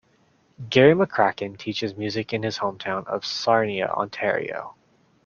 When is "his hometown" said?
2.41-3.05